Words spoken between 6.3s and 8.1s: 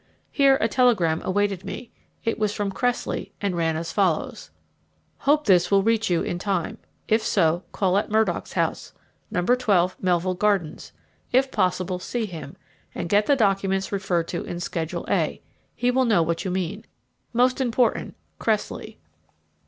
time; if so, call at